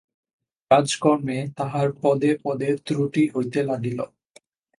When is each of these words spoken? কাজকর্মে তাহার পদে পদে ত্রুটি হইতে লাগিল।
কাজকর্মে 0.71 1.37
তাহার 1.57 1.87
পদে 2.01 2.31
পদে 2.43 2.69
ত্রুটি 2.85 3.23
হইতে 3.35 3.59
লাগিল। 3.63 3.99